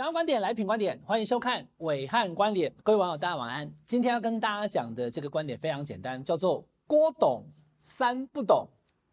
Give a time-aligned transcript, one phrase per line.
[0.00, 2.74] 想要观点来品观点，欢迎收看伟汉观点。
[2.82, 3.70] 各位网友，大家晚安。
[3.86, 7.44] 今天要跟大家讲的这个观点非常简单，叫做郭董
[7.76, 8.66] 三不懂：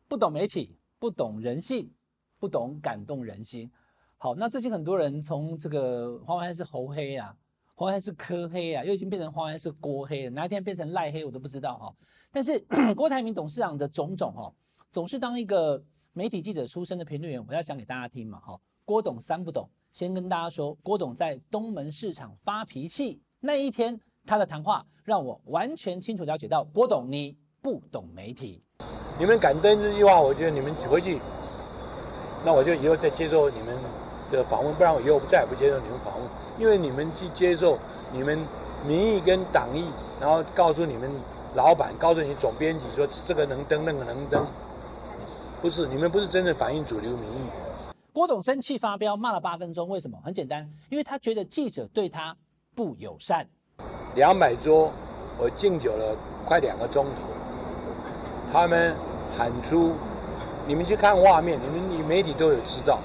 [0.07, 1.91] 不懂媒体，不懂人性，
[2.39, 3.69] 不懂感动人心。
[4.17, 7.35] 好，那最近很多人从这个黄暐瀚是侯黑啊，
[7.75, 11.93] 黄暐瀚是柯黑啊，又已经变成黄暐瀚是郭黑了，哪一天变成赖黑我都不知道哈。
[12.31, 12.57] 但是
[12.95, 14.49] 郭台铭董事长的种种哈，
[14.89, 18.57] 总是当一个媒体记者出身的评论员，我要讲给大家听嘛哈。
[18.85, 19.69] 郭董三不懂。
[19.97, 28.63] 先跟大家说，郭董在东门市场发脾气那一天，他的谈话让我完全清楚了解到，郭董你不懂媒体。
[29.17, 31.19] 你们敢登这句话，我觉得你们回去，
[32.45, 33.75] 那我就以后再接受你们
[34.31, 37.79] 的访问，不然我以后再也不接受你们访问，因为你们去接受
[38.13, 38.37] 你们
[38.85, 39.83] 民意跟党意，
[40.21, 41.09] 然后告诉你们
[41.55, 44.45] 老板，告诉你总编辑说这个能登，那个能登，
[45.59, 47.49] 不是，你们不是真正反映主流民意。
[48.17, 49.87] 郭董生气发飙，骂了八分钟。
[49.87, 50.17] 为什么？
[50.23, 52.35] 很简单，因为他觉得记者对他
[52.73, 53.47] 不友善。
[54.15, 54.91] 两百桌，
[55.37, 57.11] 我敬酒了快两个钟头。
[58.51, 58.95] 他们
[59.37, 59.93] 喊出，
[60.65, 62.97] 你们去看画面，你们你媒体都有知道。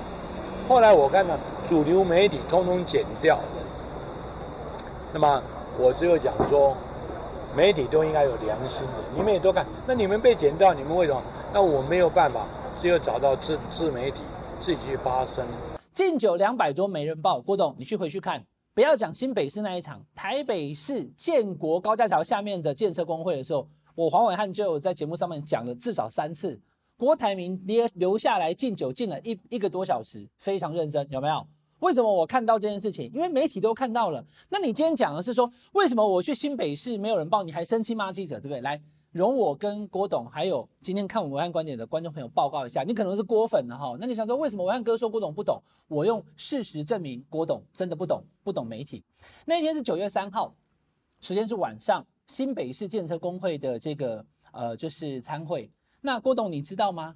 [0.66, 1.36] 后来我看到
[1.68, 3.38] 主流媒体通通剪掉。
[5.12, 5.42] 那么
[5.78, 6.74] 我只有讲说，
[7.54, 9.66] 媒体都应该有良心的，你们也都看。
[9.86, 11.22] 那你们被剪掉，你们为什么？
[11.52, 12.46] 那我没有办法，
[12.80, 14.22] 只有找到自自媒体。
[14.64, 15.44] 自己发声，
[15.92, 17.40] 敬酒两百桌没人报。
[17.40, 18.40] 郭董，你去回去看，
[18.72, 26.60] 不要讲新北市那一场，台北市建国高架桥下面的建设工会的时候，我黄伟汉就有在节目上面讲了至少三次。
[26.96, 31.44] 郭台铭留留下来敬酒敬了一一个多小时，非常认真，有没有？
[31.80, 33.10] 为什么我看到这件事情？
[33.12, 34.24] 因为媒体都看到了。
[34.48, 38.60] 那你今天讲的是说，为什么我去新北市没有人报，你还生气骂记者，对不对？
[38.60, 38.80] 来。
[39.12, 45.62] 容我跟郭董，还有今天看我文案观点的观众朋友报告一下，你可能是郭粉的哈，那你想说为什么文案哥说郭董不懂？
[45.86, 49.04] 我用事实证明郭董真的不懂，不懂媒体。
[49.44, 50.54] 那天是九月三号，
[51.20, 55.70] 时间是晚上，新北市建设工会的这个呃就是参会。
[56.00, 57.14] 那郭董你知道吗？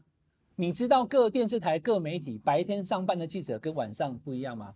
[0.57, 4.75] 你知道各电视台各媒体白天上班的记者跟晚上不一样吗？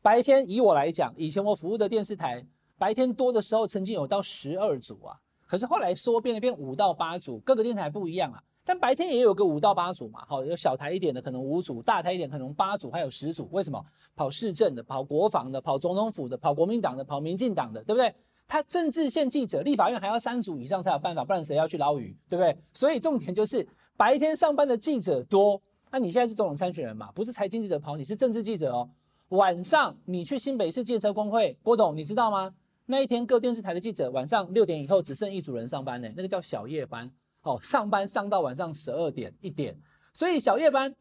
[0.00, 2.46] 白天以我来讲，以前我服务的电视台
[2.78, 5.20] 白天多的时候曾经有到十二组啊。
[5.52, 8.42] 可是后来缩编了，变五到八组，各个电台不一样啊。
[8.64, 13.46] 但白天也有个五到八组嘛，好，有小台一点的可能五组，大台一点可能八组，还有十组。
[13.52, 13.84] 为什么？
[14.16, 18.14] 跑市政的，跑国防的，跑总统府的，跑国民党的，跑民进党的，对不对？
[18.48, 22.56] 他政治线记者，立法院还要三组以上才有办法，不然谁要去捞鱼，对不对？
[22.72, 25.60] 所以重点就是白天上班的记者多。
[25.90, 27.12] 那你现在是总统参选人嘛？
[27.12, 28.88] 不是财经记者跑，你是政治记者哦。
[29.28, 32.54] 晚上你去新北市建设工会，郭董你知道吗？
[32.86, 37.10] 那一天，各电视台的记者晚上六点以后只剩一组人上班呢，那个叫小夜班。
[37.44, 39.76] 好，上班上到晚上十二点一点，
[40.12, 40.94] 所以小夜班，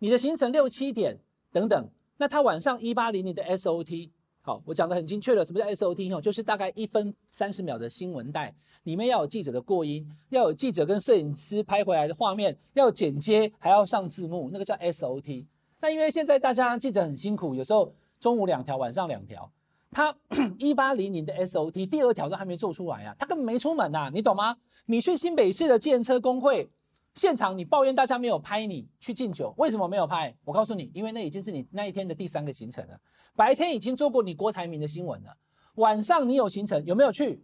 [0.00, 1.16] 你的行程六七点
[1.52, 4.10] 等等，那他晚上一八零零的 SOT，
[4.42, 6.20] 好，我讲得很精确了，什么叫 SOT？
[6.20, 8.52] 就是大概一分三十秒的新闻带，
[8.82, 15.46] 里面要有记者的过音，要有记者跟摄影师拍回来的画面，要剪接，还要上字幕，那个叫 SOT。
[15.80, 19.48] 那因为现在大家记者很辛苦，有时候中午两条，晚上两条。
[19.94, 20.12] 他
[20.58, 24.56] 一八零零的 SOT 第二条都还没做出来啊，他根本没出门呐，你懂吗？
[24.86, 26.68] 你去新北市的建车工会
[27.14, 30.36] 现场，你抱怨大家没有拍你去敬酒，为什么没有拍？
[30.44, 32.98] 我告诉你，因为那已经是你那一天的第三个行程了。
[33.36, 35.36] 白天已经做过你郭台铭的新闻了，
[35.76, 37.40] 晚上你有行程，有没有去？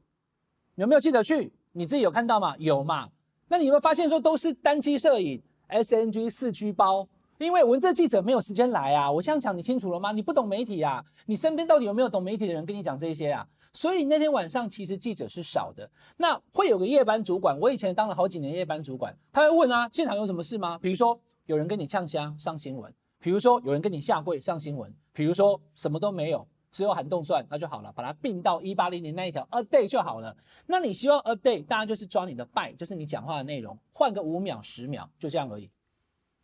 [0.75, 1.53] 有没有记者去？
[1.71, 2.57] 你自己有看到吗？
[2.59, 3.09] 有嘛？
[3.47, 7.09] 那你有没有发现说都是单机摄影，SNG 四 G 包？
[7.41, 10.13] 因为文字记者没有时间来啊，我这样讲你清楚了吗？
[10.13, 11.03] 你不懂媒体啊？
[11.25, 13.49] 你身边到底有没有懂媒体的人跟你讲这些啊？
[13.73, 20.79] 所以那天晚上其实记者是少的，那会有个夜班主管，我以前当了好几年夜班主管，他会问啊，现场有什么事吗？
[20.83, 30.37] 比如说有人跟你呛声上新闻，比如说有人跟你下跪上新闻，比如说什么都没有，只有喊动算，那就好了，把它并到一八零零那一条 update 就好了。
[30.67, 35.71] 那你希望 update，大家就是抓你的 by，就是你讲话的内容，换个五秒十秒，就这样而已。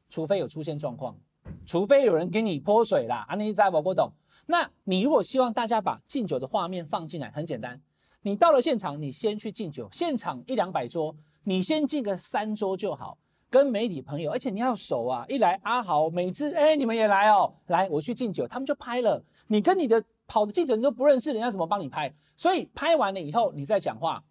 [0.08, 1.16] 除非有出现状况，
[1.64, 4.12] 除非有人给你泼水啦，啊，你在我不懂。
[4.46, 7.80] 那你如果希望大家把敬酒的画面放进来，很简单，
[8.22, 11.14] 你到了现场，你先去敬酒，现场一两百桌，
[11.44, 13.18] 你先敬个三桌就好，
[13.50, 19.22] 跟媒体朋友，而且你要熟啊，一来阿豪、美姿，哎、你们也来哦，来，我去敬酒，他们就拍了。
[19.48, 22.14] 你跟你的跑的记者你都不认识，人家怎么帮你拍？
[22.36, 24.22] 所以拍完了以后，你再讲话，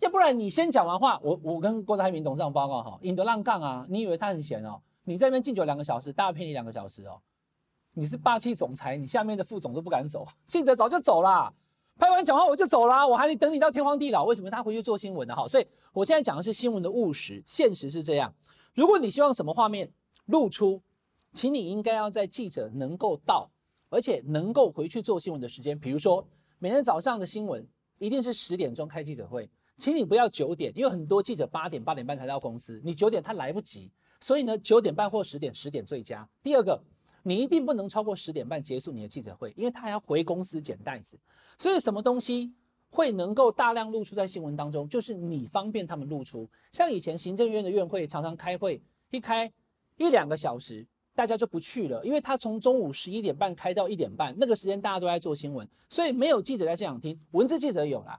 [0.00, 4.80] 要不然你先讲完话，我我跟郭台铭董事长报告哈，引得浪杠啊，你以为他很闲哦？
[5.10, 7.20] 你在那边敬酒两个小时，大家骗你两个小时哦。
[7.94, 11.52] 你是霸气总裁，你下面的副总都不敢走，记者早就走了，
[11.98, 14.24] 拍完讲话我就走了，我还得等你到天荒地老。
[14.24, 15.34] 为什么他回去做新闻呢？
[15.34, 18.32] 哈，所以我现在讲的是新闻的务实，现实是这样。
[18.72, 19.90] 如果你希望什么画面
[20.26, 20.80] 露出，
[21.32, 23.50] 请你应该要在记者能够到
[23.88, 26.24] 而且能够回去做新闻的时间，比如说
[26.60, 27.66] 每天早上的新闻
[27.98, 33.90] 一定是十点钟开记者会，请你不要九点，因为很多记者八点八点半才到公司，你九点他来不及，
[34.20, 36.28] 所以呢九点半或十点，十点最佳。
[36.42, 36.80] 第二个，
[37.22, 41.18] 你一定不能超过十点半结束你的记者会，因为他还要回公司捡袋子，
[41.58, 42.52] 所以什么东西
[42.90, 46.48] 会能够大量露出在新闻当中，就是你方便他们露出。
[46.72, 49.52] 像以前行政院的院会常常开会，一开
[49.96, 50.86] 一两个小时。
[51.12, 58.18] 大家就不去了，因为他从中午十一点半开到一点半，那个时间大家都在做新闻，所以没有记者在现场听，文字记者有啦。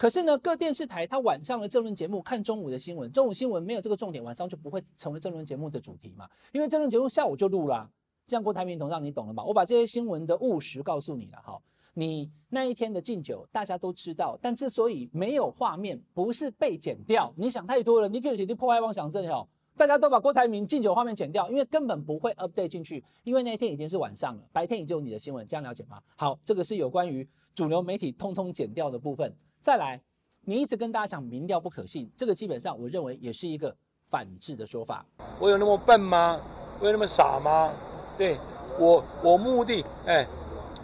[0.00, 7.86] 可是呢，各电视台他晚上的政论节目看中午的新闻，中午新闻没有这个重点，晚上就不会成为政论节目的主题嘛，因为政论节目下午就录啦。
[8.26, 9.44] 这样郭台铭董事长你懂了吧？
[9.44, 11.60] 我把这些新闻的务实告诉你了哈，
[11.92, 19.46] 你那一天的敬酒大家都知道，但之所以没有画面，不是被剪掉，你想太多了，你可以破坏妄想症哦。
[19.76, 26.00] 大家都把郭台铭敬酒画面剪掉，因为根本不会 update 进去，因为那一天已经是晚上了，白天已经有你的新闻，这样了解吗？
[26.16, 29.36] 好，这个是有关于主流媒体通通剪掉的部分。
[29.60, 30.00] 再来，
[30.40, 33.76] 你一直跟大家讲民调不可信，这个基本上我认为也是一个
[34.08, 35.04] 反制的说法。
[35.38, 36.40] 我有那么笨吗？
[36.80, 37.70] 我有那么傻吗？
[38.16, 38.38] 对
[38.78, 40.26] 我，我目的，哎，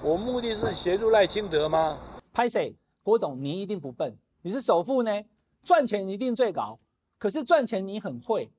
[0.03, 1.99] 我目的是协助赖清德吗？
[2.35, 5.25] 拍谁，郭董，你一定不笨，你是首富呢，
[5.63, 6.79] 赚钱一定最高，
[7.17, 8.51] 可是赚钱你很会。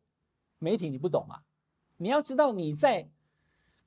[0.57, 1.43] 媒体你不懂啊？
[1.97, 3.07] 你要知道你在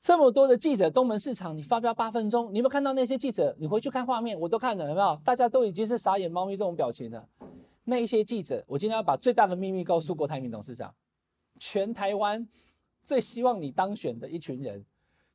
[0.00, 3.55] 这么多的记者东门市场，你发飙八分钟，你有没有看到那些记者？
[3.58, 5.20] 你回去看画面，我都看了，有没有？
[5.23, 7.23] 大家都已经是傻眼猫咪这种表情了。
[7.85, 10.94] 那一些记者，我今天要把最大的秘密告诉郭台铭董事长：
[11.58, 12.49] 全台湾
[13.05, 14.82] 最希望你当选的一群人，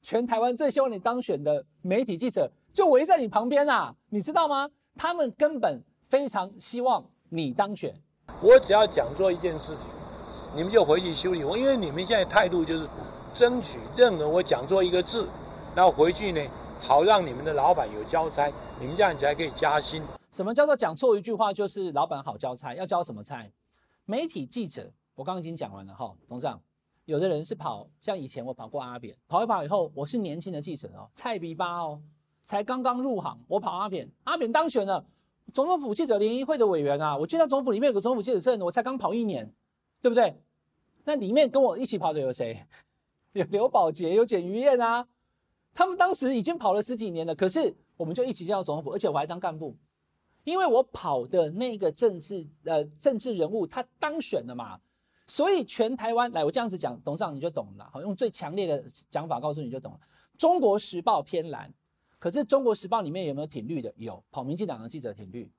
[0.01, 4.67] 全台湾最希望你当选的媒体记者，就围在你旁边啊，你知道吗？
[4.95, 5.79] 他们根本
[6.09, 7.94] 非常希望你当选。
[8.41, 9.85] 我只要讲做一件事情。
[10.56, 12.88] 你们就回去修理我，因为你们现在态度就是
[13.36, 15.28] 争取认可我讲错一个字，
[15.76, 16.42] 然后回去呢，
[16.80, 18.50] 好让你们的老板有交差，
[18.80, 20.02] 你们这样才可以加薪。
[20.32, 22.74] 什么叫做讲错一句话就是老板好交差？
[22.74, 23.46] 要交什么差？
[24.06, 26.62] 媒体记者，我刚刚已经讲完了哈，董事长，
[27.04, 32.02] 有的人是跑，像以前我跑过阿扁，跑一跑以后，我是年轻的记者哦，菜逼巴哦，
[32.46, 35.06] 才刚刚入行，我跑阿扁，阿扁当选了
[35.52, 39.54] 总统府记者联谊会的委员啊，我记得总统府里面有个总统府记者证，我才刚跑一年。
[40.02, 40.40] 对不对？
[41.04, 42.64] 那里面跟我一起跑的有谁？
[43.36, 45.08] 有 刘宝杰，有简余晏啊。
[45.74, 49.76] 他们当时已经跑了十几年了，可是我们就一起进到总统府，而且我还当干部，
[50.46, 54.80] 因为我跑的那个政治呃政治人物他当选了嘛，
[55.28, 57.90] 所以全台湾来，我这样子讲，董事长你就懂了。
[57.92, 60.00] 好，用最强烈的讲法告诉你就懂了。
[60.38, 61.74] 中国时报偏蓝，
[62.20, 63.94] 可是中国时报里面有没有挺绿的？
[63.98, 65.52] 有，跑民进党的记者挺绿。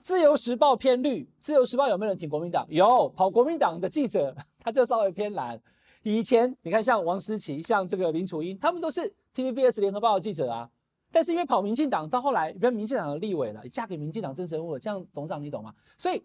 [0.00, 2.64] 自由时报偏绿，自由时报有没有人挺国民党？
[2.70, 5.60] 有，跑国民党的记者 他就稍微偏蓝。
[6.04, 10.70] 以前你看像王思琪，像这个林楚茵，他们都是 TVBS 联合报的记者啊。
[11.10, 15.72] 但是因为跑民进党，到后来变民进党的立委了，嫁给民进党政治人物了，这样董事长你懂吗？
[15.96, 16.22] 所以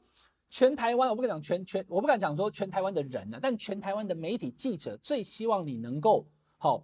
[0.49, 6.25] 全台湾，我不敢讲全全，我不敢讲说全台湾的人啊，但全台湾的媒体记者最希望你能够
[6.57, 6.83] 好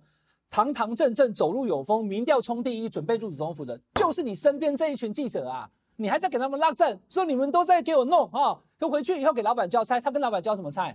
[0.49, 5.69] 堂堂正正走路有风，民调冲第一，准备入主总统府的，就是你身边这一群记者啊。
[5.97, 8.61] 你还在给他们拉正，说你们都在给我弄啊！
[8.77, 10.93] 都回去以后给老板交差，他跟老板交什么差？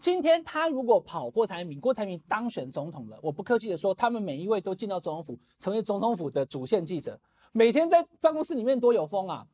[0.00, 7.20] 今天他如果跑郭台铭，郭台铭当选总统了，我不客气的说，他们每一位都进到总统府，成为总统府的主线记者，
[7.52, 9.46] 每天在办公室里面多有风啊！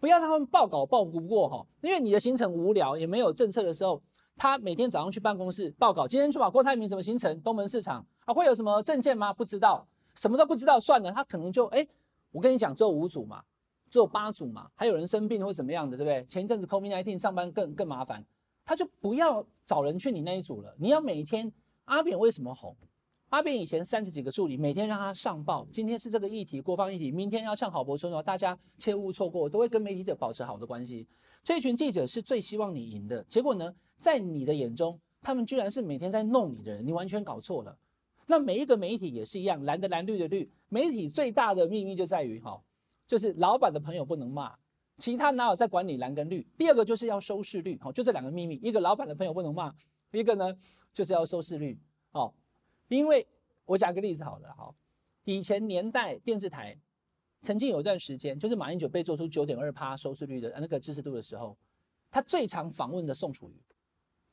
[0.00, 4.00] 不要让他们报稿报不过哈，因为你的行程无聊，也没有政策的时候，
[4.34, 7.38] 他每天早上去办公室报稿，今天去跑郭台铭什么行程？
[7.42, 9.30] 东门市场啊，会有什么政见吗？
[9.30, 11.86] 不知道，什么都不知道，算了，他可能就哎，
[12.30, 13.42] 我跟你讲，只有五组嘛。
[13.90, 16.24] 只有八组嘛，还有人生病或怎么样的，对不对？
[16.24, 18.24] 前一阵子 COVID-19 上班更更麻烦，
[18.72, 20.74] 他就不要找人去你那一组了。
[20.78, 21.52] 你要每天
[21.84, 22.74] 阿扁为什么红？
[23.28, 31.06] 阿扁以前三十几个助理，每天让他上报，今天是这个议题，国防议题，明天要呛郝柏村哦，大家切勿错过，都会跟媒体者保持好的关系。
[31.44, 37.76] 这群记者是最希望你赢的，结果呢，在你的眼中，他们居然是每天在弄你的人，你完全搞错了。
[38.24, 42.58] 那每一个媒体也是一样，蓝的蓝，绿的绿，媒体最大的秘密就在于哈。
[43.06, 44.54] 就是老板的朋友不能骂，
[45.02, 46.46] 其他哪有在管理蓝跟绿？
[46.56, 48.54] 第二个就是要收视率，好，就这两个秘密。
[48.62, 49.74] 一个老板的朋友不能骂，
[50.12, 50.56] 一个呢
[50.92, 51.76] 就是要收视率，
[52.12, 52.32] 好，
[52.86, 53.26] 因为
[53.64, 54.72] 我讲个例子好了，好，
[55.24, 56.78] 以前年代电视台
[57.40, 61.58] 曾经有一段时间，就是马英九被做出九点二趴收视率的那个支持度的时候，
[62.08, 63.60] 他最常访问的宋楚瑜，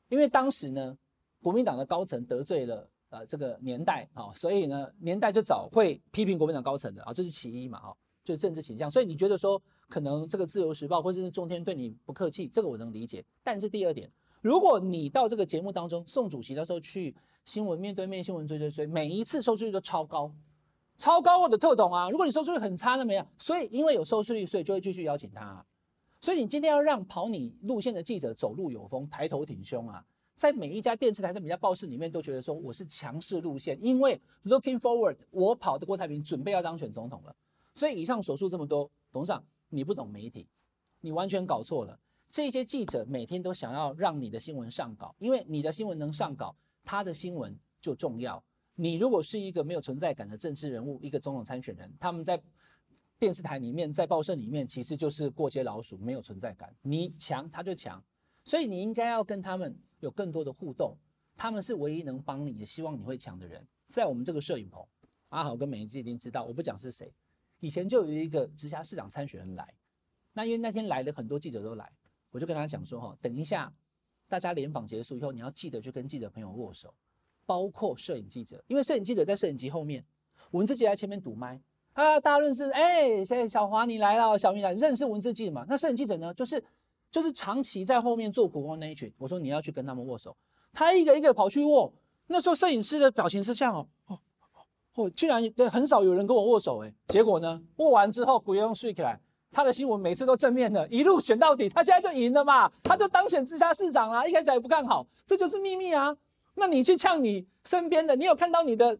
[0.08, 0.96] 因为当时呢
[1.42, 7.96] 国民党的高层得罪了呃这个年代啊，所以呢年代就找会批评国民党高层的啊，这是其一嘛，哈。
[8.22, 9.60] 就是政治倾向，所以你觉得说
[9.90, 13.22] 可能这个自由时报或者是中天对你不客气，这个我能理解。
[13.42, 20.32] 但是第二点，如果你到这个节目当中，宋主席那时候去新闻面对面新闻追追追，每一次收视率都超高，
[20.96, 22.08] 超高我的特懂啊！
[22.08, 23.26] 如果你收视率很差，那么样？
[23.36, 25.66] 所以因为有收视率，所以就会继续邀请他。
[26.20, 30.04] 所以你今天要让跑你路线的记者走路有风，抬头挺胸啊，
[30.36, 37.34] 在每一家电视台、在每家报社里面都觉得说我是强势路线，因为 looking forward，我跑的郭台铭准备要当选总统了。
[37.72, 40.46] 所以以上所述这么多，董事长你不懂媒体，
[41.00, 41.98] 你完全搞错了。
[42.30, 48.42] 这些记者每天都想要让你的新闻上稿，因为你的新闻能上稿，他的新闻就重要。
[48.74, 52.40] 你如果是一个没有存在感的政治人物，一个总统参选人，他们在
[53.18, 56.74] 电视台里面、在报社里面，其实就是过街老鼠，没有存在感。
[56.82, 58.02] 你强他就强，
[58.44, 60.96] 所以你应该要跟他们有更多的互动。
[61.36, 63.66] 他们是唯一能帮你，也希望你会强的人。
[63.88, 64.86] 在我们这个摄影棚，
[65.30, 67.12] 阿豪跟美伶一定知道，我不讲是谁。
[67.60, 69.74] 以前就有一个直辖市长参选人来，
[70.32, 71.90] 那因为那天来了很多记者都来。
[72.32, 73.72] 我就跟他讲说哈，等一下，
[74.28, 76.94] 大家联访结束以后，你要记得去跟记者朋友握手，
[77.44, 80.04] 包括摄影记者，因为摄影记者在摄影机后面，
[80.52, 81.60] 文字记者在前面堵麦
[81.94, 85.66] 啊，大家认识，哎，现在小华你来了，小明来，认识文字记者嘛？
[85.68, 86.62] 那摄影记者呢，就是
[87.10, 89.12] 就是长期在后面做苦工那一群。
[89.18, 90.36] 我说你要去跟他们握手，
[90.72, 91.92] 他一个一个跑去握，
[92.28, 94.20] 那时候摄影师的表情是这样，哦
[95.00, 99.18] 哦，居然对很少有人跟我握手哎，结果呢，握完之后，鬼用睡起来。
[99.52, 106.16] 他的新闻每次都正面的，一路选到底，他现在就赢了嘛，他就当选直辖市长啊，一开始还不看好，这就是秘密啊。
[106.54, 108.96] 那你去呛你身边的，你有看到你的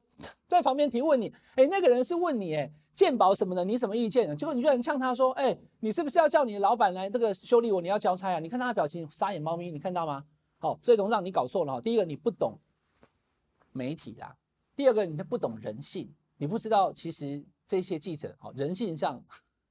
[0.49, 4.37] 在旁边提问你，哎，那个人是问你，哎，鉴宝什么的，你什么意见？
[4.37, 7.81] 结果你居然呛他说，哎，你是不是要叫你老板来这个修理我？
[7.81, 8.41] 你要交差啊？
[8.41, 10.25] 你看他的表情，傻眼猫咪，你看到吗？
[10.59, 11.81] 好，所以董事长你搞错了哈。
[11.81, 12.59] 第一个你不懂
[13.73, 14.35] 媒体啦，
[14.81, 19.23] 第二个你不懂人性，你不知道其实这些记者好人性上。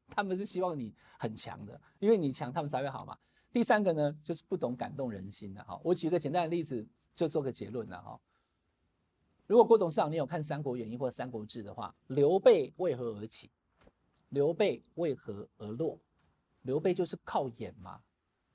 [0.07, 3.17] 他们是希望你很强的，因为你强，他们才会好嘛。
[3.51, 5.81] 第三个呢，就是不懂感动人心的哈。
[5.83, 8.21] 我举个简单的例子，就做个结论了哈。
[9.47, 13.49] 如果郭董事长你有看《三国演义》或《三国志》的话，刘备为何而起？
[14.29, 15.99] 刘备为何而落？
[16.61, 17.99] 刘备就是靠演嘛，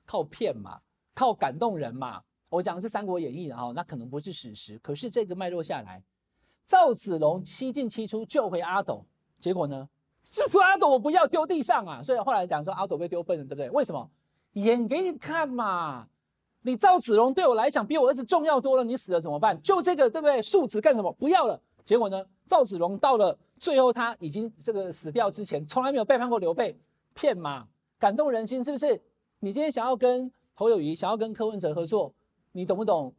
[0.05, 0.81] 靠骗嘛，
[1.13, 2.23] 靠感动人嘛。
[2.47, 6.01] 我讲的是《三国演义》的哈，那可能不是史实，可是这个脉络下来，
[6.65, 9.05] 赵子龙七进七出救回阿斗，
[9.39, 9.87] 结果呢？
[10.29, 12.01] 师 傅阿斗，我不要丢地上啊！
[12.01, 13.69] 所以后来讲说阿斗被丢笨了，对不对？
[13.69, 14.09] 为什么？
[14.53, 16.07] 演给你看嘛！
[16.61, 19.61] 你赵子龙对我来讲比我儿子重要多了，你死了怎么办？
[19.61, 20.41] 就这个对不对？
[20.41, 21.11] 庶子干什么？
[21.13, 21.61] 不要了。
[21.83, 22.25] 结果呢？
[22.47, 26.75] 赵子龙到了最后，他已经这个死掉之前，从来没有背叛过刘备，
[27.13, 27.67] 骗嘛，
[27.99, 28.99] 感动人心，是不是？
[29.39, 32.11] 你今天想要跟侯友谊，想要跟柯文哲合作，
[32.51, 33.13] 你懂不懂？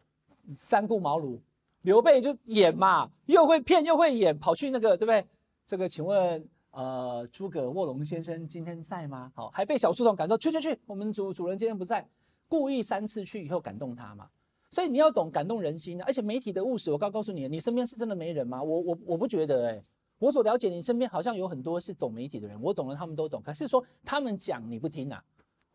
[0.57, 1.39] 三顾茅庐，
[1.87, 5.25] 刘备就演嘛，又会骗又会演，跑去那个对不对？
[5.65, 6.47] 这个请问。
[6.73, 9.33] 呃，诸葛卧龙先生今天在吗？
[9.35, 12.07] 好，还被小书童赶走，去去去，我们主主人今天不在，
[12.49, 14.29] 故意三次去以后感动他嘛。
[14.71, 18.63] 所以你要懂感动人心的，而且媒体的务实，我刚告诉你，你身边是真的没人吗？
[18.63, 19.83] 我我我不觉得诶、
[20.19, 23.41] 我所了解你身边好像有很多是懂媒体的人，我懂了，他们都懂。
[23.41, 25.25] 可是说他们讲你不听啊，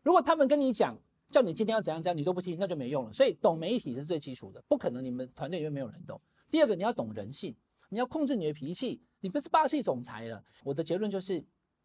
[0.04, 0.96] 如果他们跟你讲，
[1.32, 3.12] 叫你今天要怎样怎样，你都不听，那就没用了。
[3.12, 6.20] 所以懂媒体是最基础的，不可能你们团队里面没有人懂。
[6.50, 7.56] 第二个，你要懂人性，
[7.88, 9.02] 你要控制你的脾气。
[9.20, 10.44] 你不是霸气总裁了。
[10.64, 11.42] 我的结论就是，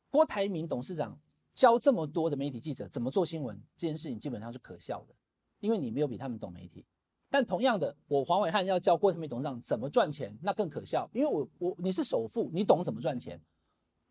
[0.10, 1.18] 郭台铭董事长
[1.54, 5.16] 教这么多的媒体记者怎么做新闻，这件事情基本上是可笑的，
[5.60, 6.86] 因为你没有比他们懂媒体。
[7.30, 13.40] 但同样的，我黄伟汉要教郭台铭董事长怎么赚钱，那更可笑，因为我我你是首富，你懂怎么赚钱，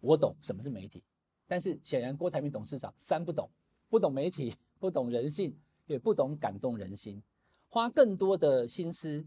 [0.00, 1.02] 我懂什么是媒体。
[1.48, 3.50] 但是显然郭台铭董事长三不懂，
[3.88, 5.56] 不懂媒体，不懂人性，
[5.86, 7.22] 也不懂感动人心，
[7.68, 9.24] 花更多的心思。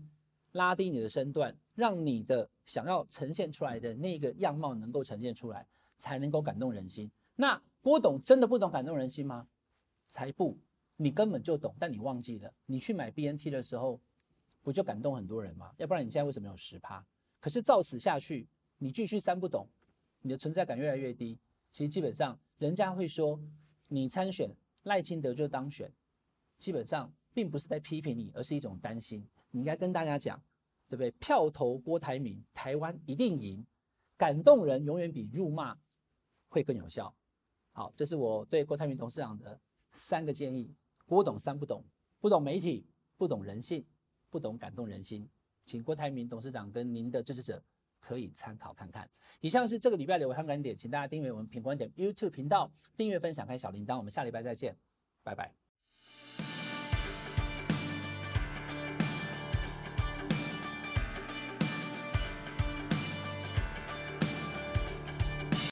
[0.53, 5.67] 拉低你的身段，让你的想要呈现出来的那个样貌能够呈现出来，
[5.99, 7.07] 才能够感动人心。
[7.35, 9.47] 那郭董真的不懂感动人心吗？
[10.07, 10.57] 才不，
[10.97, 13.99] 你根本就懂，但你忘记了，你去买 BNT 的时候，
[14.63, 15.71] 不就感动很多人吗？
[15.77, 17.05] 要不然你现在为什么有十趴？
[17.39, 18.47] 可是照此下去，
[18.79, 19.67] 你继续三不懂，
[20.23, 21.37] 你的存在感越来越低。
[21.71, 23.39] 其实基本上，人家会说
[23.87, 24.49] 你参选
[24.89, 25.93] 赖清德就当选，
[26.57, 29.23] 基本上并不是在批评你，而是一种担心。
[29.51, 30.41] 你应该跟大家讲，
[30.87, 31.11] 对不对？
[31.11, 33.63] 票投郭台铭，台湾一定赢。
[34.17, 35.77] 感动人永远比辱骂
[36.49, 37.15] 会更有效。
[37.71, 40.73] 好，这是我对郭台铭董事长的三个建议。
[41.05, 41.85] 郭董三不懂：
[42.19, 42.83] 不懂媒体，
[43.15, 43.85] 不懂人性，
[44.31, 45.29] 不懂感动人心。
[45.65, 47.63] 请郭台铭董事长跟您的支持者
[47.99, 49.09] 可以参考看看。
[49.39, 53.97] 以上是这个礼拜的我看观点，请大家订阅我们品观点 YouTube 频道，订阅分享开小铃铛。
[53.97, 54.75] 我们下礼拜再见，
[55.23, 55.68] 拜拜。